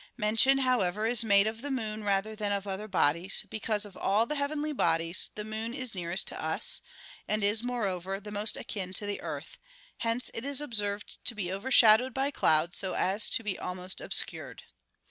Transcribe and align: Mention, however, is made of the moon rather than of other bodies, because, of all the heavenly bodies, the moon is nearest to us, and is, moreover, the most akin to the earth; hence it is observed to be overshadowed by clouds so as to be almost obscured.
Mention, 0.17 0.57
however, 0.57 1.05
is 1.05 1.23
made 1.23 1.45
of 1.45 1.61
the 1.61 1.69
moon 1.69 2.03
rather 2.03 2.35
than 2.35 2.51
of 2.51 2.65
other 2.65 2.87
bodies, 2.87 3.45
because, 3.51 3.85
of 3.85 3.95
all 3.95 4.25
the 4.25 4.33
heavenly 4.33 4.73
bodies, 4.73 5.29
the 5.35 5.43
moon 5.43 5.75
is 5.75 5.93
nearest 5.93 6.25
to 6.29 6.43
us, 6.43 6.81
and 7.27 7.43
is, 7.43 7.61
moreover, 7.61 8.19
the 8.19 8.31
most 8.31 8.57
akin 8.57 8.93
to 8.93 9.05
the 9.05 9.21
earth; 9.21 9.59
hence 9.99 10.31
it 10.33 10.43
is 10.43 10.59
observed 10.59 11.23
to 11.23 11.35
be 11.35 11.53
overshadowed 11.53 12.15
by 12.15 12.31
clouds 12.31 12.79
so 12.79 12.95
as 12.95 13.29
to 13.29 13.43
be 13.43 13.59
almost 13.59 14.01
obscured. 14.01 14.63